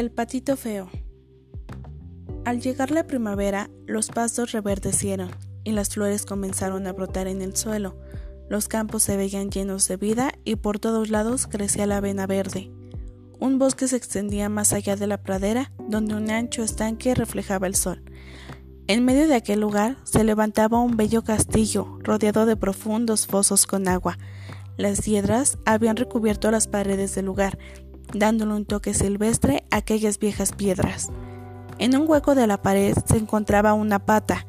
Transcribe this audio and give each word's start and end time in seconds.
El 0.00 0.10
patito 0.10 0.56
feo. 0.56 0.88
Al 2.46 2.62
llegar 2.62 2.90
la 2.90 3.06
primavera, 3.06 3.68
los 3.84 4.08
pastos 4.08 4.50
reverdecieron 4.52 5.30
y 5.62 5.72
las 5.72 5.90
flores 5.90 6.24
comenzaron 6.24 6.86
a 6.86 6.94
brotar 6.94 7.26
en 7.26 7.42
el 7.42 7.54
suelo. 7.54 7.98
Los 8.48 8.66
campos 8.66 9.02
se 9.02 9.18
veían 9.18 9.50
llenos 9.50 9.86
de 9.88 9.98
vida 9.98 10.32
y 10.42 10.56
por 10.56 10.78
todos 10.78 11.10
lados 11.10 11.46
crecía 11.46 11.84
la 11.84 11.98
avena 11.98 12.26
verde. 12.26 12.70
Un 13.40 13.58
bosque 13.58 13.88
se 13.88 13.96
extendía 13.96 14.48
más 14.48 14.72
allá 14.72 14.96
de 14.96 15.06
la 15.06 15.22
pradera, 15.22 15.70
donde 15.86 16.14
un 16.14 16.30
ancho 16.30 16.62
estanque 16.62 17.14
reflejaba 17.14 17.66
el 17.66 17.74
sol. 17.74 18.02
En 18.86 19.04
medio 19.04 19.28
de 19.28 19.34
aquel 19.34 19.60
lugar 19.60 19.98
se 20.04 20.24
levantaba 20.24 20.80
un 20.80 20.96
bello 20.96 21.24
castillo, 21.24 21.98
rodeado 22.02 22.46
de 22.46 22.56
profundos 22.56 23.26
fosos 23.26 23.66
con 23.66 23.86
agua. 23.86 24.16
Las 24.78 25.04
hiedras 25.04 25.58
habían 25.66 25.96
recubierto 25.96 26.50
las 26.50 26.68
paredes 26.68 27.14
del 27.14 27.26
lugar, 27.26 27.58
dándole 28.14 28.54
un 28.54 28.64
toque 28.64 28.94
silvestre 28.94 29.64
a 29.70 29.76
aquellas 29.76 30.18
viejas 30.18 30.52
piedras. 30.52 31.10
En 31.78 31.96
un 31.96 32.08
hueco 32.08 32.34
de 32.34 32.46
la 32.46 32.60
pared 32.60 32.94
se 33.06 33.16
encontraba 33.16 33.74
una 33.74 33.98
pata, 33.98 34.46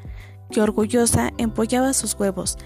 que 0.51 0.61
orgullosa 0.61 1.31
empollaba 1.37 1.93
sus 1.93 2.13
huevos. 2.19 2.57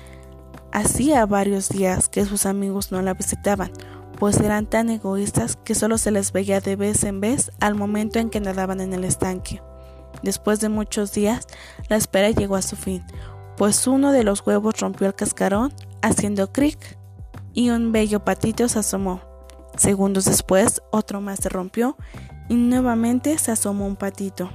Hacía 0.72 1.26
varios 1.26 1.70
días 1.70 2.10
que 2.10 2.26
sus 2.26 2.46
amigos 2.46 2.92
no 2.92 3.02
la 3.02 3.14
visitaban, 3.14 3.72
pues 4.18 4.40
eran 4.40 4.66
tan 4.66 4.90
egoístas 4.90 5.58
que 5.58 5.76
solo 5.76 5.98
se 5.98 6.12
les 6.12 6.32
veía 6.32 6.62
de 6.62 6.76
vez 6.76 7.04
en 7.04 7.22
vez 7.22 7.52
al 7.60 7.76
momento 7.76 8.20
en 8.20 8.30
que 8.30 8.40
nadaban 8.40 8.82
en 8.82 8.94
el 8.94 9.04
estanque. 9.04 9.62
Después 10.24 10.60
de 10.60 10.70
muchos 10.70 11.14
días, 11.14 11.46
la 11.90 11.98
espera 11.98 12.32
llegó 12.32 12.56
a 12.56 12.62
su 12.62 12.76
fin, 12.76 13.04
pues 13.58 13.86
uno 13.88 14.12
de 14.12 14.24
los 14.24 14.46
huevos 14.46 14.80
rompió 14.80 15.08
el 15.08 15.16
cascarón, 15.16 15.74
haciendo 16.02 16.52
cric, 16.52 16.98
y 17.54 17.70
un 17.70 17.92
bello 17.92 18.26
patito 18.26 18.68
se 18.68 18.80
asomó. 18.80 19.35
Segundos 19.78 20.26
después, 20.26 20.82
otro 20.92 21.20
más 21.20 21.40
se 21.40 21.50
rompió 21.50 21.98
y 22.48 22.56
nuevamente 22.56 23.38
se 23.38 23.52
asomó 23.52 23.86
un 23.86 23.98
patito. 23.98 24.50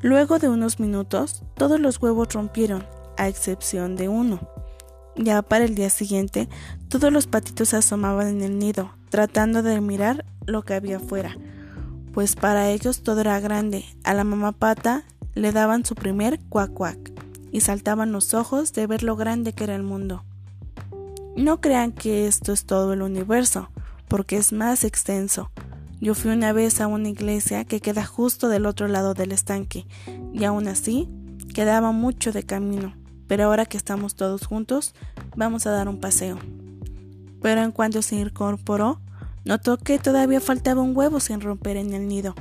Luego 0.00 0.38
de 0.38 0.48
unos 0.48 0.78
minutos, 0.78 1.42
todos 1.54 1.80
los 1.80 2.00
huevos 2.00 2.32
rompieron, 2.32 2.86
a 3.16 3.26
excepción 3.26 3.96
de 3.96 4.08
uno. 4.08 4.48
Ya 5.16 5.42
para 5.42 5.64
el 5.64 5.74
día 5.74 5.90
siguiente, 5.90 6.48
todos 6.88 7.12
los 7.12 7.26
patitos 7.26 7.70
se 7.70 7.78
asomaban 7.78 8.28
en 8.28 8.42
el 8.42 8.58
nido, 8.58 8.92
tratando 9.10 9.64
de 9.64 9.80
mirar 9.80 10.24
lo 10.46 10.62
que 10.62 10.74
había 10.74 10.98
afuera, 10.98 11.36
pues 12.12 12.36
para 12.36 12.70
ellos 12.70 13.02
todo 13.02 13.22
era 13.22 13.40
grande. 13.40 13.84
A 14.04 14.14
la 14.14 14.22
mamá 14.22 14.52
pata 14.52 15.02
le 15.34 15.50
daban 15.50 15.84
su 15.84 15.96
primer 15.96 16.38
cuac 16.48 16.72
cuac 16.72 17.12
y 17.50 17.60
saltaban 17.60 18.12
los 18.12 18.34
ojos 18.34 18.72
de 18.72 18.86
ver 18.86 19.02
lo 19.02 19.16
grande 19.16 19.52
que 19.52 19.64
era 19.64 19.74
el 19.74 19.82
mundo. 19.82 20.24
No 21.36 21.60
crean 21.60 21.90
que 21.90 22.28
esto 22.28 22.52
es 22.52 22.64
todo 22.66 22.92
el 22.92 23.02
universo 23.02 23.70
porque 24.08 24.36
es 24.36 24.52
más 24.52 24.84
extenso. 24.84 25.50
Yo 26.00 26.14
fui 26.14 26.30
una 26.30 26.52
vez 26.52 26.80
a 26.80 26.86
una 26.86 27.08
iglesia 27.08 27.64
que 27.64 27.80
queda 27.80 28.04
justo 28.04 28.48
del 28.48 28.66
otro 28.66 28.88
lado 28.88 29.14
del 29.14 29.32
estanque, 29.32 29.86
y 30.32 30.44
aún 30.44 30.68
así 30.68 31.08
quedaba 31.54 31.92
mucho 31.92 32.30
de 32.30 32.44
camino, 32.44 32.94
pero 33.26 33.44
ahora 33.44 33.66
que 33.66 33.76
estamos 33.76 34.14
todos 34.14 34.46
juntos, 34.46 34.94
vamos 35.36 35.66
a 35.66 35.70
dar 35.70 35.88
un 35.88 35.98
paseo. 35.98 36.38
Pero 37.42 37.62
en 37.62 37.72
cuanto 37.72 38.02
se 38.02 38.16
incorporó, 38.16 39.00
notó 39.44 39.76
que 39.76 39.98
todavía 39.98 40.40
faltaba 40.40 40.82
un 40.82 40.96
huevo 40.96 41.20
sin 41.20 41.40
romper 41.40 41.76
en 41.76 41.94
el 41.94 42.08
nido. 42.08 42.34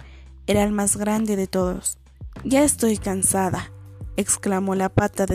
Era 0.45 0.63
el 0.63 0.71
más 0.71 0.97
grande 0.97 1.35
de 1.35 1.47
todos. 1.47 1.97
Ya 2.43 2.63
estoy 2.63 2.97
cansada, 2.97 3.71
exclamó 4.15 4.75
la 4.75 4.89
pata 4.89 5.25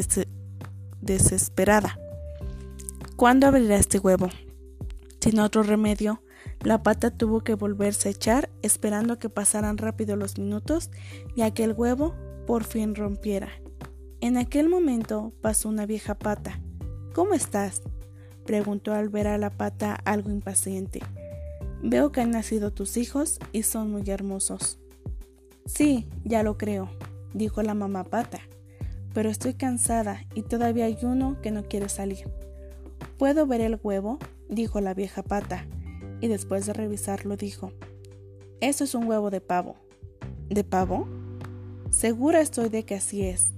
desesperada. 1.00 1.98
¿Cuándo 3.16 3.46
abrirá 3.46 3.76
este 3.76 3.98
huevo? 3.98 4.28
Sin 5.22 5.38
otro 5.38 5.62
remedio, 5.62 6.20
la 6.64 6.82
pata 6.82 7.12
tuvo 7.12 7.42
que 7.42 7.54
volverse 7.54 8.08
a 8.08 8.10
echar 8.10 8.50
esperando 8.62 9.20
que 9.20 9.28
pasaran 9.28 9.78
rápido 9.78 10.16
los 10.16 10.36
minutos 10.36 10.90
y 11.36 11.48
que 11.52 11.62
el 11.62 11.74
huevo 11.74 12.16
por 12.44 12.64
fin 12.64 12.96
rompiera. 12.96 13.48
En 14.20 14.36
aquel 14.36 14.68
momento 14.68 15.32
pasó 15.40 15.68
una 15.68 15.86
vieja 15.86 16.16
pata. 16.16 16.60
¿Cómo 17.14 17.34
estás? 17.34 17.82
preguntó 18.44 18.94
al 18.94 19.10
ver 19.10 19.28
a 19.28 19.38
la 19.38 19.50
pata 19.50 19.94
algo 19.94 20.28
impaciente. 20.28 20.98
Veo 21.84 22.10
que 22.10 22.20
han 22.20 22.32
nacido 22.32 22.72
tus 22.72 22.96
hijos 22.96 23.38
y 23.52 23.62
son 23.62 23.92
muy 23.92 24.02
hermosos. 24.10 24.80
Sí, 25.66 26.08
ya 26.24 26.42
lo 26.42 26.58
creo, 26.58 26.90
dijo 27.32 27.62
la 27.62 27.74
mamá 27.74 28.02
pata, 28.02 28.40
pero 29.14 29.30
estoy 29.30 29.54
cansada 29.54 30.24
y 30.34 30.42
todavía 30.42 30.86
hay 30.86 30.98
uno 31.02 31.40
que 31.40 31.52
no 31.52 31.62
quiere 31.62 31.88
salir. 31.88 32.28
¿Puedo 33.18 33.46
ver 33.46 33.60
el 33.60 33.78
huevo? 33.80 34.18
Dijo 34.52 34.80
la 34.80 34.94
vieja 34.94 35.22
pata, 35.22 35.66
y 36.20 36.28
después 36.28 36.66
de 36.66 36.72
revisarlo 36.72 37.36
dijo, 37.36 37.72
Eso 38.60 38.84
es 38.84 38.94
un 38.94 39.06
huevo 39.06 39.30
de 39.30 39.40
pavo. 39.40 39.76
¿De 40.48 40.62
pavo? 40.62 41.08
Segura 41.90 42.40
estoy 42.40 42.68
de 42.68 42.84
que 42.84 42.94
así 42.94 43.22
es. 43.22 43.52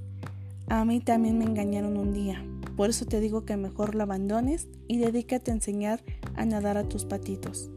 A 0.69 0.85
mí 0.85 1.01
también 1.01 1.39
me 1.39 1.45
engañaron 1.45 1.99
un 1.99 2.13
día, 2.13 2.43
por 2.77 2.89
eso 2.91 3.05
te 3.05 3.21
digo 3.21 3.45
que 3.45 3.57
mejor 3.57 3.95
lo 3.95 4.03
abandones 4.03 4.69
y 4.89 4.99
dedícate 4.99 5.51
a 5.51 5.55
enseñar 5.55 6.03
a 6.35 6.47
nadar 6.47 6.79
a 6.79 6.89
tus 6.89 7.05
patitos. 7.05 7.71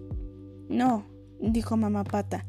No, 0.69 1.05
dijo 1.41 1.75
mamá 1.75 2.03
pata, 2.03 2.45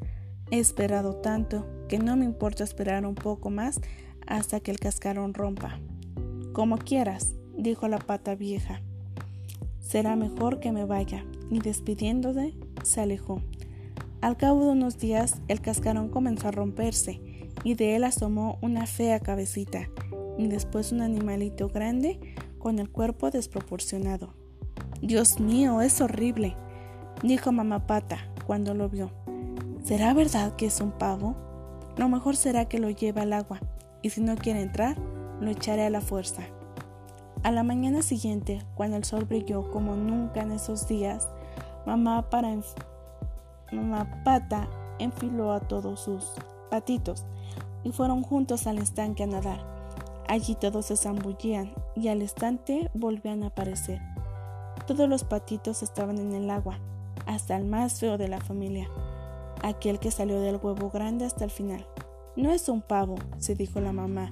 he 0.50 0.58
esperado 0.58 1.16
tanto 1.16 1.66
que 1.88 1.98
no 1.98 2.16
me 2.16 2.24
importa 2.24 2.62
esperar 2.62 3.04
un 3.04 3.14
poco 3.14 3.50
más 3.50 3.80
hasta 4.26 4.60
que 4.60 4.70
el 4.70 4.78
cascarón 4.78 5.34
rompa. 5.34 5.80
Como 6.52 6.78
quieras, 6.78 7.34
dijo 7.56 7.88
la 7.88 7.98
pata 7.98 8.34
vieja 8.34 8.82
será 9.88 10.16
mejor 10.16 10.60
que 10.60 10.70
me 10.70 10.84
vaya. 10.84 11.24
Y 11.50 11.60
despidiéndose, 11.60 12.54
se 12.84 13.00
alejó. 13.00 13.40
Al 14.20 14.36
cabo 14.36 14.66
de 14.66 14.72
unos 14.72 14.98
días, 14.98 15.40
el 15.48 15.60
cascarón 15.60 16.10
comenzó 16.10 16.48
a 16.48 16.52
romperse 16.52 17.20
y 17.64 17.74
de 17.74 17.96
él 17.96 18.04
asomó 18.04 18.58
una 18.60 18.86
fea 18.86 19.18
cabecita 19.20 19.88
y 20.36 20.48
después 20.48 20.92
un 20.92 21.00
animalito 21.00 21.68
grande 21.68 22.20
con 22.58 22.78
el 22.78 22.90
cuerpo 22.90 23.30
desproporcionado. 23.30 24.34
Dios 25.00 25.40
mío, 25.40 25.80
es 25.80 26.00
horrible, 26.00 26.56
dijo 27.22 27.50
mamá 27.50 27.86
pata 27.86 28.18
cuando 28.46 28.74
lo 28.74 28.88
vio. 28.88 29.10
¿Será 29.82 30.12
verdad 30.12 30.54
que 30.56 30.66
es 30.66 30.80
un 30.80 30.92
pavo? 30.92 31.34
Lo 31.96 32.08
mejor 32.08 32.36
será 32.36 32.66
que 32.66 32.78
lo 32.78 32.90
lleve 32.90 33.22
al 33.22 33.32
agua 33.32 33.60
y 34.02 34.10
si 34.10 34.20
no 34.20 34.36
quiere 34.36 34.60
entrar, 34.60 34.96
lo 35.40 35.50
echaré 35.50 35.86
a 35.86 35.90
la 35.90 36.00
fuerza. 36.00 36.42
A 37.44 37.52
la 37.52 37.62
mañana 37.62 38.02
siguiente, 38.02 38.62
cuando 38.74 38.96
el 38.96 39.04
sol 39.04 39.24
brilló 39.24 39.70
como 39.70 39.94
nunca 39.94 40.42
en 40.42 40.50
esos 40.50 40.88
días, 40.88 41.28
mamá, 41.86 42.28
para 42.30 42.48
mamá 43.70 44.22
pata 44.24 44.68
enfiló 44.98 45.52
a 45.52 45.60
todos 45.60 46.00
sus 46.00 46.32
patitos 46.68 47.24
y 47.84 47.92
fueron 47.92 48.22
juntos 48.22 48.66
al 48.66 48.78
estanque 48.78 49.22
a 49.22 49.28
nadar. 49.28 49.64
Allí 50.26 50.56
todos 50.56 50.86
se 50.86 50.96
zambullían 50.96 51.72
y 51.94 52.08
al 52.08 52.22
instante 52.22 52.90
volvían 52.92 53.44
a 53.44 53.48
aparecer. 53.48 54.00
Todos 54.86 55.08
los 55.08 55.22
patitos 55.22 55.82
estaban 55.82 56.18
en 56.18 56.34
el 56.34 56.50
agua, 56.50 56.78
hasta 57.26 57.56
el 57.56 57.64
más 57.64 58.00
feo 58.00 58.18
de 58.18 58.28
la 58.28 58.40
familia, 58.40 58.88
aquel 59.62 60.00
que 60.00 60.10
salió 60.10 60.40
del 60.40 60.56
huevo 60.56 60.90
grande 60.90 61.24
hasta 61.24 61.44
el 61.44 61.50
final. 61.50 61.86
No 62.36 62.50
es 62.50 62.68
un 62.68 62.82
pavo, 62.82 63.14
se 63.38 63.54
dijo 63.54 63.80
la 63.80 63.92
mamá 63.92 64.28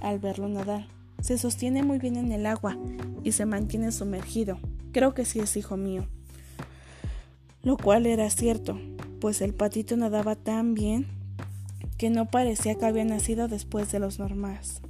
al 0.00 0.18
verlo 0.18 0.48
nadar. 0.48 0.99
Se 1.20 1.38
sostiene 1.38 1.82
muy 1.82 1.98
bien 1.98 2.16
en 2.16 2.32
el 2.32 2.46
agua 2.46 2.78
y 3.22 3.32
se 3.32 3.46
mantiene 3.46 3.92
sumergido. 3.92 4.58
Creo 4.92 5.14
que 5.14 5.24
sí 5.24 5.38
es 5.40 5.56
hijo 5.56 5.76
mío. 5.76 6.06
Lo 7.62 7.76
cual 7.76 8.06
era 8.06 8.30
cierto, 8.30 8.78
pues 9.20 9.42
el 9.42 9.52
patito 9.52 9.96
nadaba 9.96 10.34
tan 10.34 10.74
bien 10.74 11.06
que 11.98 12.08
no 12.08 12.26
parecía 12.26 12.74
que 12.76 12.86
había 12.86 13.04
nacido 13.04 13.48
después 13.48 13.92
de 13.92 13.98
los 13.98 14.18
normales. 14.18 14.80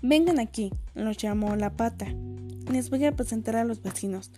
Vengan 0.00 0.38
aquí, 0.38 0.72
los 0.94 1.18
llamó 1.18 1.54
la 1.56 1.70
pata. 1.70 2.06
Les 2.70 2.88
voy 2.88 3.04
a 3.04 3.12
presentar 3.12 3.56
a 3.56 3.64
los 3.64 3.82
vecinos, 3.82 4.30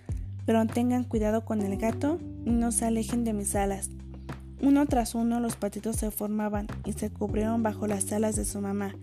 pero 0.47 0.67
tengan 0.67 1.05
cuidado 1.05 1.45
con 1.45 1.61
el 1.63 1.77
gato 1.77 2.19
y 2.45 2.51
no 2.51 2.73
se 2.73 2.87
alejen 2.87 3.23
de 3.23 3.33
mis 3.33 3.55
alas. 3.55 3.91
Uno 4.61 4.85
tras 4.87 5.15
uno 5.15 5.39
los 5.39 5.55
patitos 5.55 5.97
se 5.97 6.11
formaban 6.11 6.67
y 6.85 6.95
se 6.95 7.11
cubrieron 7.11 7.63
bajo 7.63 7.87
las 7.87 8.11
alas 8.13 8.37
de 8.37 8.45
su 8.45 8.61
mamá, 8.61 8.95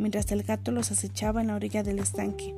mientras 0.00 0.32
el 0.32 0.42
gato 0.42 0.72
los 0.72 0.90
acechaba 0.90 1.42
en 1.42 1.48
la 1.48 1.56
orilla 1.56 1.82
del 1.82 1.98
estanque, 1.98 2.54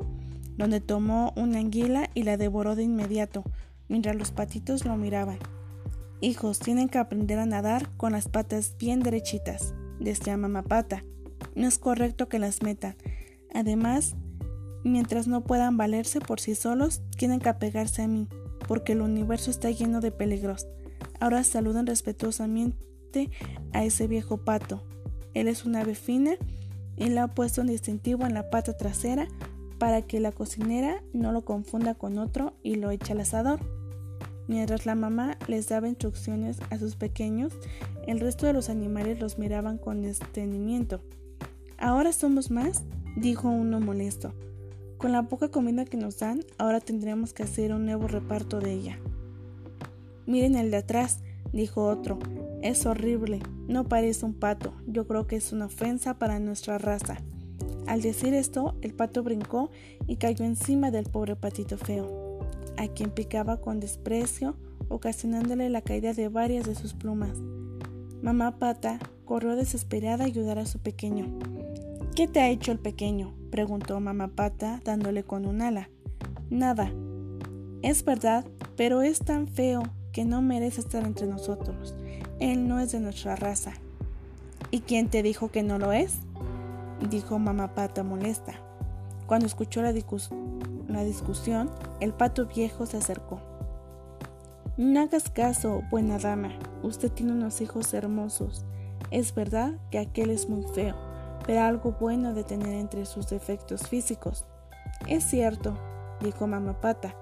donde 0.57 0.81
tomó 0.81 1.33
una 1.37 1.59
anguila 1.59 2.09
y 2.15 2.23
la 2.23 2.37
devoró 2.37 2.77
de 2.77 2.85
inmediato, 2.85 3.43
mientras 3.89 4.15
los 4.15 4.31
patitos 4.31 4.85
lo 4.85 4.97
miraban. 4.97 5.39
Hijos, 6.21 6.61
tienen 6.61 6.89
que 6.89 6.99
aprender 6.99 7.41
a 7.41 7.47
nadar 7.47 7.91
con 7.97 8.13
las 8.13 8.29
patas 8.29 8.77
bien 8.79 9.01
derechitas, 9.01 9.75
decía 9.99 10.37
mamá 10.37 10.63
pata. 10.63 11.05
No 11.57 11.67
es 11.67 11.81
correcto 11.81 12.29
que 12.29 12.39
las 12.39 12.63
metan. 12.63 12.95
Además, 13.53 14.15
mientras 14.85 15.27
no 15.27 15.43
puedan 15.43 15.77
valerse 15.77 16.21
por 16.21 16.39
sí 16.39 16.55
solos, 16.55 17.03
tienen 17.19 17.41
que 17.41 17.49
apegarse 17.49 18.03
a 18.03 18.09
mí, 18.09 18.29
porque 18.69 18.93
el 18.93 19.03
universo 19.03 19.51
está 19.51 19.69
lleno 19.73 20.01
de 20.01 20.13
peligros. 20.13 20.69
Ahora 21.19 21.43
saluden 21.43 21.89
respetuosamente 21.89 23.31
a 23.73 23.85
ese 23.85 24.07
viejo 24.07 24.45
pato. 24.45 24.85
Él 25.35 25.49
es 25.49 25.65
un 25.65 25.75
ave 25.75 25.97
fina 25.97 26.37
le 26.97 27.21
ha 27.21 27.29
puesto 27.29 27.61
un 27.61 27.69
distintivo 27.69 28.27
en 28.27 28.35
la 28.35 28.51
pata 28.51 28.77
trasera 28.77 29.29
para 29.79 30.03
que 30.03 30.21
la 30.21 30.33
cocinera 30.33 31.03
no 31.13 31.33
lo 31.33 31.43
confunda 31.43 31.95
con 31.95 32.19
otro 32.19 32.55
y 32.63 32.77
lo 32.77 32.91
eche 32.91 33.13
al 33.13 33.21
asador. 33.21 33.61
Mientras 34.47 34.87
la 34.87 34.95
mamá 34.95 35.39
les 35.49 35.69
daba 35.69 35.89
instrucciones 35.89 36.59
a 36.71 36.79
sus 36.79 36.97
pequeños, 36.97 37.53
el 38.07 38.21
resto 38.21 38.47
de 38.47 38.53
los 38.53 38.69
animales 38.69 39.21
los 39.21 39.39
miraban 39.39 39.79
con 39.79 40.03
detenimiento. 40.03 41.01
¿Ahora 41.79 42.13
somos 42.13 42.51
más? 42.51 42.83
dijo 43.17 43.49
uno 43.49 43.81
molesto. 43.81 44.33
Con 44.99 45.13
la 45.13 45.25
poca 45.25 45.49
comida 45.49 45.85
que 45.85 45.97
nos 45.97 46.19
dan, 46.19 46.45
ahora 46.59 46.81
tendremos 46.81 47.33
que 47.33 47.43
hacer 47.43 47.73
un 47.73 47.85
nuevo 47.87 48.07
reparto 48.07 48.61
de 48.61 48.73
ella. 48.73 48.99
Miren 50.27 50.55
el 50.55 50.71
de 50.71 50.77
atrás, 50.77 51.21
dijo 51.53 51.87
otro. 51.87 52.19
Es 52.63 52.87
horrible, 52.87 53.41
no 53.67 53.89
parece 53.89 54.25
un 54.25 54.35
pato, 54.35 54.73
yo 54.87 55.09
creo 55.09 55.27
que 55.27 55.35
es 55.35 55.53
una 55.53 55.67
ofensa 55.67 56.15
para 56.15 56.39
nuestra 56.39 56.79
raza. 56.79 57.17
Al 57.89 58.03
decir 58.03 58.35
esto, 58.35 58.77
el 58.83 58.95
pato 58.95 59.25
brincó 59.25 59.71
y 60.07 60.15
cayó 60.15 60.45
encima 60.45 60.93
del 60.93 61.07
pobre 61.07 61.35
patito 61.35 61.77
feo, 61.77 62.39
a 62.77 62.87
quien 62.87 63.11
picaba 63.11 63.61
con 63.61 63.81
desprecio, 63.81 64.55
ocasionándole 64.89 65.71
la 65.71 65.83
caída 65.83 66.13
de 66.13 66.29
varias 66.29 66.65
de 66.65 66.77
sus 66.77 66.95
plumas. 66.95 67.37
Mamá 68.23 68.61
Pata 68.61 69.01
corrió 69.25 69.57
desesperada 69.57 70.23
a 70.23 70.29
ayudar 70.29 70.61
a 70.61 70.67
su 70.67 70.79
pequeño. 70.79 71.27
¿Qué 72.15 72.29
te 72.29 72.41
ha 72.41 72.49
hecho 72.49 72.71
el 72.71 72.79
pequeño? 72.79 73.35
preguntó 73.51 73.99
mamá 73.99 74.29
Pata 74.29 74.81
dándole 74.85 75.25
con 75.25 75.47
un 75.47 75.63
ala. 75.63 75.91
Nada. 76.49 76.93
Es 77.83 78.05
verdad, 78.05 78.45
pero 78.77 79.03
es 79.03 79.19
tan 79.19 79.49
feo 79.49 79.83
que 80.13 80.25
no 80.25 80.43
merece 80.43 80.81
estar 80.81 81.05
entre 81.05 81.27
nosotros. 81.27 81.97
Él 82.43 82.67
no 82.67 82.81
es 82.81 82.91
de 82.91 82.99
nuestra 82.99 83.37
raza. 83.37 83.71
¿Y 84.73 84.81
quién 84.81 85.09
te 85.09 85.23
dijo 85.23 85.53
que 85.53 85.63
no 85.63 85.79
lo 85.79 85.93
es? 85.93 86.19
dijo 87.09 87.39
mamá 87.39 87.77
pata 87.77 88.03
molesta. 88.03 88.55
Cuando 89.29 89.47
escuchó 89.47 89.81
la, 89.81 89.93
discusión, 89.93 91.71
el 92.01 92.13
pato 92.13 92.47
viejo 92.47 92.85
se 92.85 92.97
acercó. 92.97 93.41
No 94.77 95.03
hagas 95.03 95.31
caso, 95.31 95.85
buena 95.89 96.19
dama. 96.19 96.51
Usted 96.83 97.13
tiene 97.13 97.31
unos 97.31 97.61
hijos 97.61 97.95
hermosos. 97.95 98.65
Es 99.13 99.33
verdad 99.37 99.79
que 99.93 100.01
aquel 100.01 100.31
es 100.31 100.49
muy 100.49 100.65
feo, 100.75 100.97
pero 101.47 101.61
algo 101.61 101.93
bueno 102.01 102.35
de 102.35 102.43
tener 102.43 102.75
entre 102.75 103.07
sus 103.07 103.29
defectos 103.29 103.87
físicos. 103.87 104.47
Es 105.07 105.23
cierto, 105.23 105.79
dijo 106.21 106.49
mamá 106.49 106.81
pata. 106.81 107.15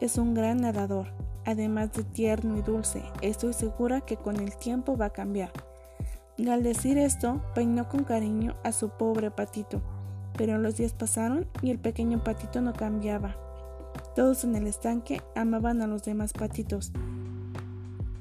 Es 0.00 0.16
un 0.16 0.32
gran 0.32 0.62
nadador, 0.62 1.08
además 1.46 1.92
de 1.92 2.04
tierno 2.04 2.58
y 2.58 2.62
dulce. 2.62 3.02
Estoy 3.22 3.54
segura 3.54 4.02
que 4.02 4.16
con 4.16 4.36
el 4.36 4.54
tiempo 4.56 4.96
va 4.96 5.06
a 5.06 5.10
cambiar. 5.10 5.50
Y 6.36 6.48
al 6.50 6.62
decir 6.62 6.98
esto, 6.98 7.40
peinó 7.54 7.88
con 7.88 8.04
cariño 8.04 8.56
a 8.62 8.72
su 8.72 8.90
pobre 8.90 9.30
patito. 9.30 9.80
Pero 10.36 10.58
los 10.58 10.76
días 10.76 10.92
pasaron 10.92 11.46
y 11.62 11.70
el 11.70 11.78
pequeño 11.78 12.22
patito 12.22 12.60
no 12.60 12.74
cambiaba. 12.74 13.36
Todos 14.14 14.44
en 14.44 14.54
el 14.54 14.66
estanque 14.66 15.22
amaban 15.34 15.80
a 15.80 15.86
los 15.86 16.02
demás 16.02 16.32
patitos, 16.32 16.92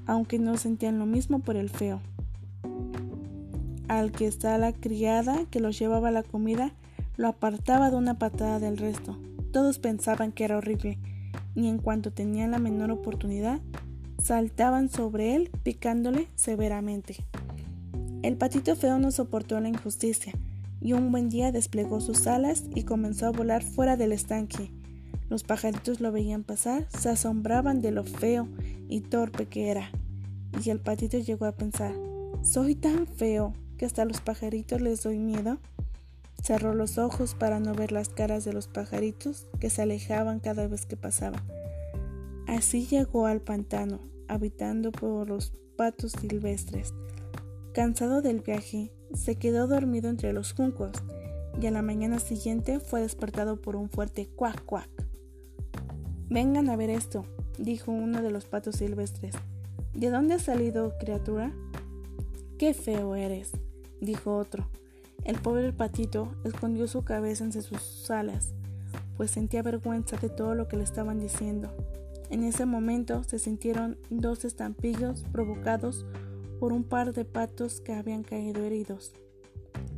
aunque 0.06 0.39
no 0.39 0.56
sentían 0.56 1.00
lo 1.00 1.06
mismo 1.06 1.39
por 1.39 1.57
el 1.57 1.69
feo. 1.69 2.00
Al 3.88 4.12
que 4.12 4.27
está 4.27 4.57
la 4.57 4.72
criada 4.72 5.45
que 5.50 5.60
los 5.60 5.77
llevaba 5.77 6.12
la 6.12 6.24
comida, 6.24 6.72
lo 7.18 7.27
apartaba 7.27 7.89
de 7.89 7.98
una 7.98 8.18
patada 8.18 8.60
del 8.60 8.77
resto. 8.77 9.18
Todos 9.51 9.80
pensaban 9.80 10.31
que 10.31 10.44
era 10.44 10.57
horrible, 10.57 10.98
y 11.55 11.67
en 11.67 11.77
cuanto 11.77 12.11
tenían 12.11 12.51
la 12.51 12.59
menor 12.59 12.91
oportunidad, 12.91 13.61
saltaban 14.21 14.89
sobre 14.89 15.35
él 15.35 15.49
picándole 15.63 16.27
severamente. 16.35 17.15
El 18.21 18.37
patito 18.37 18.75
feo 18.75 18.99
no 18.99 19.11
soportó 19.11 19.59
la 19.59 19.69
injusticia 19.69 20.33
y 20.81 20.93
un 20.93 21.11
buen 21.11 21.29
día 21.29 21.51
desplegó 21.51 22.01
sus 22.01 22.27
alas 22.27 22.63
y 22.73 22.83
comenzó 22.83 23.27
a 23.27 23.31
volar 23.31 23.63
fuera 23.63 23.97
del 23.97 24.11
estanque. 24.11 24.71
Los 25.29 25.43
pajaritos 25.43 26.01
lo 26.01 26.11
veían 26.11 26.43
pasar, 26.43 26.87
se 26.89 27.09
asombraban 27.09 27.81
de 27.81 27.91
lo 27.91 28.03
feo 28.03 28.47
y 28.87 29.01
torpe 29.01 29.47
que 29.47 29.69
era. 29.69 29.89
Y 30.63 30.69
el 30.69 30.79
patito 30.79 31.17
llegó 31.17 31.45
a 31.45 31.53
pensar, 31.53 31.93
soy 32.43 32.75
tan 32.75 33.07
feo 33.07 33.53
que 33.77 33.85
hasta 33.85 34.03
a 34.03 34.05
los 34.05 34.21
pajaritos 34.21 34.81
les 34.81 35.03
doy 35.03 35.17
miedo. 35.17 35.57
Cerró 36.45 36.75
los 36.75 37.00
ojos 37.00 37.33
para 37.33 37.59
no 37.59 37.74
ver 37.74 37.92
las 37.92 38.09
caras 38.09 38.45
de 38.45 38.53
los 38.53 38.68
pajaritos 38.68 39.47
que 39.59 39.71
se 39.71 39.81
alejaban 39.81 40.39
cada 40.39 40.68
vez 40.68 40.86
que 40.86 40.95
pasaba. 40.95 41.44
Así 42.45 42.86
llegó 42.86 43.25
al 43.25 43.42
pantano, 43.42 44.00
habitando 44.27 44.92
por 44.92 45.27
los 45.27 45.53
patos 45.75 46.12
silvestres. 46.12 46.94
Cansado 47.74 48.21
del 48.21 48.42
viaje, 48.42 48.92
se 49.15 49.38
quedó 49.38 49.65
dormido 49.65 50.07
entre 50.07 50.33
los 50.33 50.53
juncos 50.53 50.92
y 51.59 51.65
a 51.65 51.71
la 51.71 51.81
mañana 51.81 52.19
siguiente 52.19 52.80
fue 52.80 53.01
despertado 53.01 53.59
por 53.59 53.75
un 53.75 53.89
fuerte 53.89 54.30
cuac 54.36 54.63
cuac. 54.65 54.89
Vengan 56.30 56.69
a 56.69 56.75
ver 56.75 56.91
esto, 56.91 57.25
dijo 57.57 57.91
uno 57.91 58.21
de 58.21 58.30
los 58.30 58.45
patos 58.45 58.75
silvestres. 58.75 59.33
¿De 59.95 60.12
dónde 60.12 60.36
has 60.36 60.44
salido, 60.44 60.94
criatura? 61.00 61.51
Qué 62.59 62.75
feo 62.75 63.15
eres, 63.15 63.51
dijo 64.00 64.38
otro. 64.38 64.69
El 65.25 65.39
pobre 65.39 65.74
patito 65.74 66.36
escondió 66.44 66.88
su 66.88 67.04
cabeza 67.04 67.44
entre 67.44 67.63
sus 67.63 68.10
alas, 68.12 68.54
pues 69.18 69.31
sentía 69.31 69.63
vergüenza 69.63 70.18
de 70.18 70.30
todo 70.30 70.54
lo 70.54 70.68
que 70.68 70.77
le 70.77 70.83
estaban 70.83 71.19
diciendo. 71.19 71.72
En 72.30 72.44
ese 72.44 72.68
momento 72.68 73.24
se 73.24 73.39
sintieron 73.39 73.98
dos 74.12 74.45
estampillos 74.45 75.24
provocados 75.31 76.06
por 76.60 76.74
un 76.74 76.83
par 76.83 77.12
de 77.13 77.25
patos 77.25 77.81
que 77.81 77.94
habían 77.94 78.22
caído 78.22 78.63
heridos. 78.63 79.13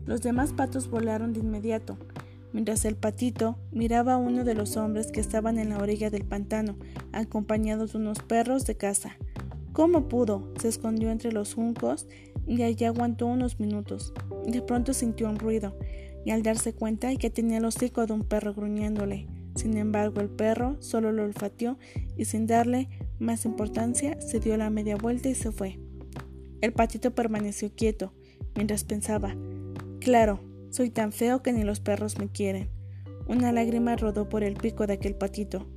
Los 0.06 0.22
demás 0.22 0.54
patos 0.54 0.90
volaron 0.90 1.34
de 1.34 1.42
inmediato, 1.42 1.98
mientras 2.54 2.86
el 2.86 2.96
patito 2.96 3.58
miraba 3.74 4.14
a 4.14 4.18
uno 4.18 4.46
de 4.46 4.56
los 4.56 4.78
hombres 4.78 5.12
que 5.12 5.20
estaban 5.20 5.60
en 5.60 5.70
la 5.70 5.80
orilla 5.80 6.10
del 6.10 6.24
pantano, 6.24 6.78
acompañados 7.12 7.92
de 7.92 7.98
unos 7.98 8.20
perros 8.20 8.66
de 8.66 8.78
caza. 8.78 9.18
¿Cómo 9.74 10.08
pudo? 10.08 10.54
Se 10.60 10.70
escondió 10.70 11.12
entre 11.12 11.34
los 11.34 11.54
juncos 11.54 12.08
y 12.48 12.64
allí 12.64 12.86
aguantó 12.86 13.28
unos 13.28 13.60
minutos. 13.60 14.14
De 14.46 14.62
pronto 14.62 14.94
sintió 14.94 15.30
un 15.30 15.38
ruido 15.38 15.78
y 16.26 16.32
al 16.32 16.44
darse 16.44 16.74
cuenta 16.74 17.16
que 17.16 17.30
tenía 17.30 17.58
el 17.58 17.66
hocico 17.66 18.06
de 18.06 18.14
un 18.14 18.24
perro 18.24 18.54
gruñéndole. 18.54 19.28
Sin 19.56 19.76
embargo, 19.78 20.22
el 20.22 20.30
perro 20.30 20.78
solo 20.80 21.12
lo 21.12 21.24
olfateó 21.24 21.78
y 22.16 22.26
sin 22.26 22.48
darle 22.48 22.90
más 23.20 23.46
importancia 23.46 24.20
se 24.22 24.40
dio 24.40 24.56
la 24.56 24.70
media 24.70 24.96
vuelta 24.96 25.30
y 25.30 25.36
se 25.36 25.52
fue. 25.52 25.80
El 26.62 26.74
patito 26.74 27.14
permaneció 27.14 27.72
quieto, 27.74 28.14
mientras 28.56 28.84
pensaba, 28.84 29.36
claro, 30.00 30.40
soy 30.70 30.90
tan 30.90 31.12
feo 31.12 31.42
que 31.42 31.54
ni 31.54 31.64
los 31.64 31.80
perros 31.80 32.18
me 32.18 32.30
quieren. 32.30 32.70
Una 33.28 33.52
lágrima 33.52 33.96
rodó 33.96 34.30
por 34.30 34.44
el 34.44 34.56
pico 34.56 34.88
de 34.88 34.94
aquel 34.94 35.16
patito, 35.16 35.68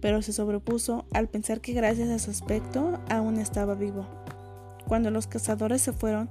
pero 0.00 0.22
se 0.22 0.32
sobrepuso 0.32 1.06
al 1.12 1.28
pensar 1.28 1.60
que 1.60 1.72
gracias 1.72 2.08
a 2.08 2.18
su 2.18 2.30
aspecto 2.30 3.00
aún 3.08 3.38
estaba 3.38 3.74
vivo. 3.74 4.06
Cuando 4.88 5.10
los 5.10 5.26
cazadores 5.26 5.82
se 5.82 5.92
fueron, 5.92 6.30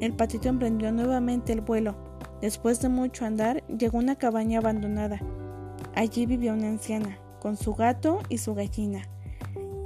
el 0.00 0.12
patito 0.14 0.48
emprendió 0.48 0.90
nuevamente 0.90 1.52
el 1.52 1.60
vuelo. 1.60 1.94
Después 2.40 2.82
de 2.82 2.88
mucho 2.88 3.24
andar, 3.24 3.64
llegó 3.68 3.98
a 3.98 4.02
una 4.02 4.16
cabaña 4.16 4.58
abandonada. 4.58 5.20
Allí 5.94 6.26
vivía 6.26 6.52
una 6.52 6.66
anciana, 6.66 7.18
con 7.40 7.56
su 7.56 7.74
gato 7.74 8.18
y 8.28 8.38
su 8.38 8.54
gallina. 8.54 9.02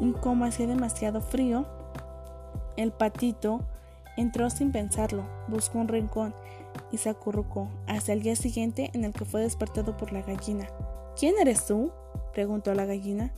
Y 0.01 0.13
como 0.13 0.47
hacía 0.47 0.67
demasiado 0.67 1.21
frío, 1.21 1.67
el 2.79 2.91
patito 2.93 3.61
entró 4.17 4.49
sin 4.49 4.73
pensarlo, 4.73 5.25
buscó 5.49 5.79
un 5.79 5.89
rincón 5.89 6.35
y 6.91 6.97
se 6.97 7.11
acurrucó 7.11 7.69
hasta 7.87 8.15
el 8.15 8.23
día 8.23 8.37
siguiente 8.37 8.91
en 8.95 9.05
el 9.05 9.13
que 9.13 9.27
fue 9.27 9.43
despertado 9.43 9.97
por 9.99 10.13
la 10.13 10.23
gallina. 10.23 10.67
¿Quién 11.19 11.35
eres 11.39 11.67
tú? 11.67 11.93
preguntó 12.33 12.73
la 12.75 12.87
gallina. 12.87 13.33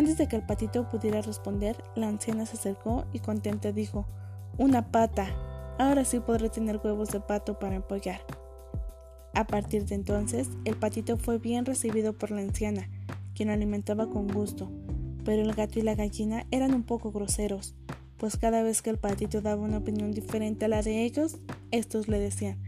Antes 0.00 0.16
de 0.16 0.28
que 0.28 0.36
el 0.36 0.46
patito 0.46 0.88
pudiera 0.88 1.20
responder, 1.20 1.76
la 1.94 2.08
anciana 2.08 2.46
se 2.46 2.56
acercó 2.56 3.04
y 3.12 3.18
contenta 3.18 3.70
dijo, 3.70 4.06
Una 4.56 4.90
pata. 4.90 5.26
Ahora 5.78 6.06
sí 6.06 6.20
podré 6.20 6.48
tener 6.48 6.80
huevos 6.82 7.10
de 7.10 7.20
pato 7.20 7.58
para 7.58 7.76
empollar. 7.76 8.22
A 9.34 9.46
partir 9.46 9.84
de 9.84 9.96
entonces, 9.96 10.48
el 10.64 10.78
patito 10.78 11.18
fue 11.18 11.36
bien 11.36 11.66
recibido 11.66 12.14
por 12.14 12.30
la 12.30 12.40
anciana, 12.40 12.88
quien 13.34 13.48
lo 13.48 13.52
alimentaba 13.52 14.08
con 14.08 14.26
gusto, 14.26 14.72
pero 15.22 15.42
el 15.42 15.52
gato 15.52 15.78
y 15.78 15.82
la 15.82 15.94
gallina 15.94 16.46
eran 16.50 16.72
un 16.72 16.84
poco 16.84 17.12
groseros 17.12 17.74
pues 18.16 18.38
cada 18.38 18.62
vez 18.62 18.80
que 18.80 18.88
el 18.88 18.98
patito 18.98 19.42
daba 19.42 19.60
una 19.60 19.78
opinión 19.78 20.12
diferente 20.12 20.64
a 20.64 20.68
la 20.68 20.80
de 20.80 21.04
ellos, 21.04 21.36
estos 21.70 22.08
le 22.08 22.18
decían, 22.18 22.58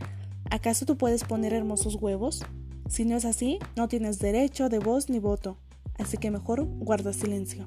¿acaso 0.51 0.85
tú 0.85 0.99
puedes 0.99 1.25
poner 1.25 1.55
hermosos 1.55 1.95
huevos? 1.97 2.43
Si 2.91 3.07
no 3.07 3.17
es 3.17 3.25
así, 3.25 3.59
no 3.75 3.89
tienes 3.89 4.19
derecho 4.19 4.69
de 4.69 4.81
voz 4.81 5.09
ni 5.09 5.19
voto, 5.19 5.59
así 6.03 6.19
que 6.19 6.31
mejor 6.31 6.65
guarda 6.65 7.13
silencio. 7.13 7.65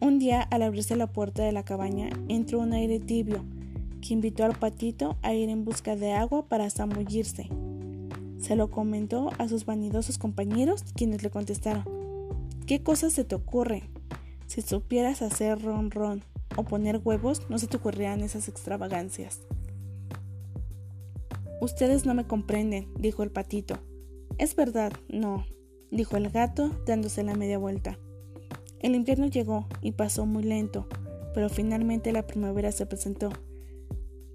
Un 0.00 0.18
día, 0.18 0.42
al 0.42 0.62
abrirse 0.62 0.96
la 0.96 1.12
puerta 1.12 1.42
de 1.44 1.52
la 1.52 1.64
cabaña, 1.64 2.10
entró 2.28 2.60
un 2.60 2.72
aire 2.72 3.00
tibio, 3.00 3.44
que 4.00 4.14
invitó 4.14 4.44
al 4.44 4.58
patito 4.58 5.16
a 5.22 5.32
ir 5.32 5.48
en 5.48 5.64
busca 5.64 5.96
de 5.96 6.12
agua 6.12 6.46
para 6.46 6.70
zambullirse. 6.70 7.48
Se 8.38 8.56
lo 8.56 8.70
comentó 8.70 9.30
a 9.38 9.48
sus 9.48 9.64
vanidosos 9.64 10.18
compañeros, 10.18 10.84
quienes 10.94 11.22
le 11.22 11.30
contestaron, 11.30 11.84
¿qué 12.66 12.82
cosas 12.82 13.12
se 13.12 13.24
te 13.24 13.34
ocurren? 13.34 13.82
Si 14.46 14.60
supieras 14.60 15.22
hacer 15.22 15.62
ron 15.62 15.90
ron, 15.90 16.24
o 16.56 16.64
poner 16.64 17.00
huevos, 17.02 17.48
no 17.48 17.58
se 17.58 17.66
te 17.66 17.76
ocurrían 17.76 18.20
esas 18.20 18.48
extravagancias. 18.48 19.40
Ustedes 21.60 22.04
no 22.04 22.14
me 22.14 22.26
comprenden, 22.26 22.92
dijo 22.98 23.22
el 23.22 23.30
patito. 23.30 23.78
Es 24.38 24.56
verdad, 24.56 24.92
no, 25.08 25.46
dijo 25.92 26.16
el 26.16 26.30
gato, 26.30 26.70
dándose 26.86 27.22
la 27.22 27.34
media 27.34 27.58
vuelta. 27.58 27.98
El 28.80 28.96
invierno 28.96 29.26
llegó 29.26 29.66
y 29.80 29.92
pasó 29.92 30.26
muy 30.26 30.42
lento, 30.42 30.88
pero 31.34 31.48
finalmente 31.48 32.10
la 32.10 32.26
primavera 32.26 32.72
se 32.72 32.86
presentó, 32.86 33.30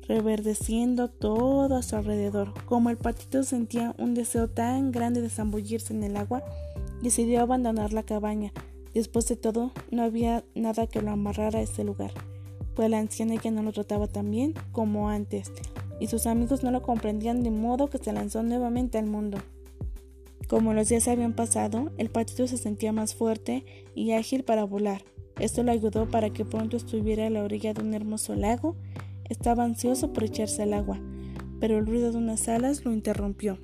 reverdeciendo 0.08 1.10
todo 1.10 1.76
a 1.76 1.82
su 1.82 1.98
alrededor. 1.98 2.54
Como 2.66 2.90
el 2.90 2.98
patito 2.98 3.44
sentía 3.44 3.94
un 3.98 4.14
deseo 4.14 4.48
tan 4.48 4.92
grande 4.92 5.22
de 5.22 5.30
zambullirse 5.30 5.94
en 5.94 6.04
el 6.04 6.16
agua, 6.16 6.44
decidió 7.02 7.42
abandonar 7.42 7.92
la 7.92 8.04
cabaña. 8.04 8.54
Después 8.94 9.28
de 9.28 9.36
todo, 9.36 9.72
no 9.92 10.04
había 10.04 10.46
nada 10.56 10.88
que 10.88 11.02
lo 11.02 11.12
amarrara 11.12 11.60
a 11.60 11.64
ese 11.64 11.84
lugar, 11.84 12.12
pues 12.76 12.90
la 12.90 13.00
anciana 13.00 13.36
ya 13.36 13.52
no 13.52 13.64
lo 13.64 13.74
trataba 13.74 14.08
tan 14.08 14.32
bien 14.32 14.54
como 14.72 15.10
antes, 15.10 15.52
y 16.00 16.08
sus 16.08 16.28
amigos 16.28 16.64
no 16.64 16.72
lo 16.72 16.84
comprendían 16.84 17.44
de 17.44 17.52
modo 17.52 17.90
que 17.90 17.98
se 17.98 18.14
lanzó 18.14 18.44
nuevamente 18.44 18.98
al 18.98 19.08
mundo. 19.08 19.40
Como 20.48 20.74
los 20.74 20.88
días 20.88 21.10
habían 21.10 21.34
pasado, 21.34 21.92
el 21.98 22.10
patito 22.10 22.48
se 22.48 22.58
sentía 22.58 22.94
más 22.94 23.16
fuerte 23.16 23.66
y 23.96 24.12
ágil 24.12 24.44
para 24.44 24.63
volar. 24.63 25.04
Esto 25.39 25.62
le 25.62 25.72
ayudó 25.72 26.10
para 26.10 26.30
que 26.32 26.46
pronto 26.46 26.77
estuviera 26.77 27.27
a 27.27 27.30
la 27.30 27.44
orilla 27.44 27.74
de 27.74 27.82
un 27.82 27.94
hermoso 27.94 28.34
lago. 28.34 28.77
Estaba 29.25 29.66
ansioso 29.66 30.13
por 30.13 30.24
echarse 30.24 30.63
al 30.63 30.74
agua, 30.74 31.01
pero 31.60 31.77
el 31.77 31.86
ruido 31.86 32.13
de 32.13 32.18
unas 32.18 32.48
alas 32.48 32.86
lo 32.86 32.94
interrumpió. 32.94 33.60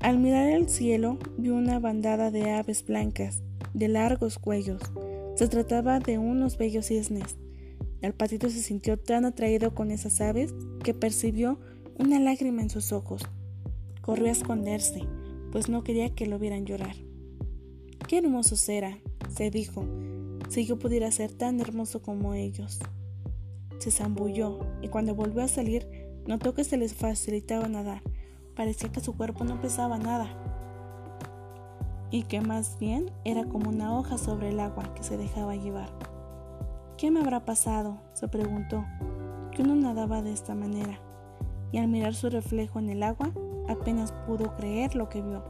Al 0.00 0.18
mirar 0.18 0.48
el 0.48 0.70
cielo, 0.70 1.18
vio 1.36 1.54
una 1.54 1.78
bandada 1.78 2.30
de 2.30 2.50
aves 2.50 2.84
blancas, 2.84 3.42
de 3.74 3.88
largos 3.88 4.38
cuellos. 4.38 4.80
Se 5.36 5.48
trataba 5.48 6.00
de 6.00 6.18
unos 6.18 6.56
bellos 6.56 6.86
cisnes. 6.86 7.36
El 8.00 8.14
patito 8.14 8.48
se 8.48 8.60
sintió 8.60 8.96
tan 8.96 9.26
atraído 9.26 9.74
con 9.74 9.90
esas 9.90 10.20
aves 10.22 10.54
que 10.82 10.94
percibió 10.94 11.60
una 11.98 12.18
lágrima 12.18 12.62
en 12.62 12.70
sus 12.70 12.90
ojos. 12.90 13.22
Corrió 14.00 14.26
a 14.26 14.32
esconderse, 14.32 15.02
pues 15.52 15.68
no 15.68 15.84
quería 15.84 16.14
que 16.14 16.26
lo 16.26 16.38
vieran 16.38 16.64
llorar. 16.64 16.96
Qué 18.08 18.18
hermoso 18.18 18.56
era, 18.72 18.98
se 19.28 19.50
dijo, 19.50 19.84
si 20.48 20.64
yo 20.66 20.78
pudiera 20.78 21.10
ser 21.12 21.32
tan 21.32 21.60
hermoso 21.60 22.02
como 22.02 22.34
ellos. 22.34 22.80
Se 23.78 23.90
zambulló 23.90 24.60
y 24.80 24.88
cuando 24.88 25.14
volvió 25.14 25.42
a 25.42 25.48
salir 25.48 25.86
notó 26.26 26.54
que 26.54 26.64
se 26.64 26.78
les 26.78 26.94
facilitaba 26.94 27.68
nadar. 27.68 28.02
Parecía 28.56 28.90
que 28.90 29.00
su 29.00 29.16
cuerpo 29.16 29.44
no 29.44 29.60
pesaba 29.60 29.98
nada 29.98 30.38
y 32.10 32.24
que 32.24 32.40
más 32.40 32.78
bien 32.78 33.10
era 33.24 33.44
como 33.44 33.70
una 33.70 33.96
hoja 33.96 34.18
sobre 34.18 34.50
el 34.50 34.60
agua 34.60 34.94
que 34.94 35.02
se 35.02 35.16
dejaba 35.16 35.56
llevar. 35.56 35.88
¿Qué 36.96 37.10
me 37.10 37.20
habrá 37.20 37.44
pasado? 37.44 38.00
se 38.12 38.28
preguntó, 38.28 38.84
que 39.50 39.62
uno 39.62 39.74
nadaba 39.74 40.22
de 40.22 40.32
esta 40.32 40.54
manera, 40.54 41.00
y 41.72 41.78
al 41.78 41.88
mirar 41.88 42.14
su 42.14 42.28
reflejo 42.28 42.78
en 42.78 42.90
el 42.90 43.02
agua 43.02 43.32
apenas 43.68 44.12
pudo 44.26 44.54
creer 44.56 44.94
lo 44.94 45.08
que 45.08 45.22
vio. 45.22 45.42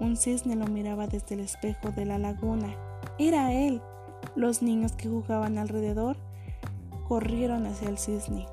Un 0.00 0.16
cisne 0.16 0.56
lo 0.56 0.66
miraba 0.66 1.06
desde 1.06 1.34
el 1.34 1.40
espejo 1.40 1.90
de 1.90 2.04
la 2.04 2.18
laguna. 2.18 2.76
Era 3.18 3.52
él. 3.52 3.80
Los 4.34 4.62
niños 4.62 4.92
que 4.92 5.08
jugaban 5.08 5.58
alrededor 5.58 6.16
corrieron 7.06 7.66
hacia 7.66 7.88
el 7.88 7.98
cisne. 7.98 8.46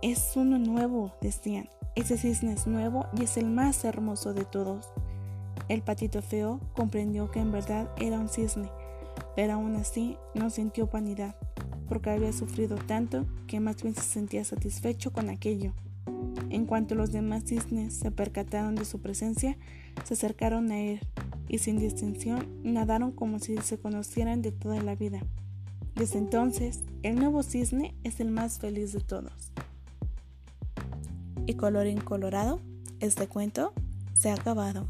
Es 0.00 0.36
uno 0.36 0.58
nuevo, 0.58 1.12
decían. 1.20 1.68
Ese 1.94 2.16
cisne 2.16 2.52
es 2.52 2.66
nuevo 2.66 3.06
y 3.18 3.24
es 3.24 3.36
el 3.36 3.46
más 3.46 3.84
hermoso 3.84 4.32
de 4.32 4.44
todos. 4.44 4.88
El 5.68 5.82
patito 5.82 6.22
feo 6.22 6.60
comprendió 6.74 7.30
que 7.30 7.40
en 7.40 7.50
verdad 7.50 7.90
era 7.98 8.18
un 8.18 8.28
cisne, 8.28 8.70
pero 9.34 9.54
aún 9.54 9.76
así 9.76 10.16
no 10.34 10.48
sintió 10.48 10.86
vanidad, 10.86 11.34
porque 11.88 12.10
había 12.10 12.32
sufrido 12.32 12.76
tanto 12.76 13.26
que 13.46 13.60
más 13.60 13.82
bien 13.82 13.94
se 13.94 14.02
sentía 14.02 14.44
satisfecho 14.44 15.12
con 15.12 15.28
aquello. 15.28 15.74
En 16.50 16.64
cuanto 16.64 16.94
los 16.94 17.12
demás 17.12 17.44
cisnes 17.46 17.94
se 17.94 18.10
percataron 18.10 18.74
de 18.74 18.84
su 18.84 19.00
presencia, 19.00 19.56
se 20.04 20.14
acercaron 20.14 20.70
a 20.70 20.80
él 20.80 21.00
y 21.48 21.58
sin 21.58 21.78
distinción 21.78 22.46
nadaron 22.62 23.12
como 23.12 23.38
si 23.38 23.56
se 23.58 23.78
conocieran 23.78 24.42
de 24.42 24.52
toda 24.52 24.82
la 24.82 24.94
vida. 24.94 25.20
Desde 25.94 26.18
entonces, 26.18 26.80
el 27.02 27.16
nuevo 27.16 27.42
cisne 27.42 27.94
es 28.04 28.20
el 28.20 28.30
más 28.30 28.58
feliz 28.58 28.92
de 28.92 29.00
todos. 29.00 29.52
Y 31.46 31.54
color 31.54 31.86
incolorado, 31.86 32.60
este 33.00 33.26
cuento 33.26 33.72
se 34.14 34.30
ha 34.30 34.34
acabado. 34.34 34.86